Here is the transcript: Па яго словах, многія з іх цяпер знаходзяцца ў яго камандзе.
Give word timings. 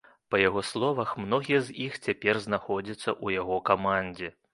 Па 0.35 0.37
яго 0.43 0.61
словах, 0.69 1.09
многія 1.25 1.59
з 1.67 1.75
іх 1.85 1.99
цяпер 2.07 2.39
знаходзяцца 2.47 2.97
ў 2.97 3.27
яго 3.41 3.59
камандзе. 3.73 4.33